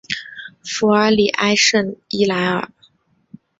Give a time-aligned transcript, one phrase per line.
[0.63, 2.71] 弗尔里埃圣伊莱尔。